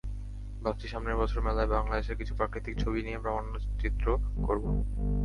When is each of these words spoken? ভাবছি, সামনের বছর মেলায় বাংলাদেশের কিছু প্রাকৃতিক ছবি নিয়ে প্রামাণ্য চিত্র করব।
ভাবছি, 0.63 0.85
সামনের 0.87 1.15
বছর 1.15 1.39
মেলায় 1.41 1.71
বাংলাদেশের 1.75 2.19
কিছু 2.19 2.33
প্রাকৃতিক 2.35 2.75
ছবি 2.77 2.99
নিয়ে 3.01 3.21
প্রামাণ্য 3.23 3.53
চিত্র 3.81 4.05
করব। 4.45 4.65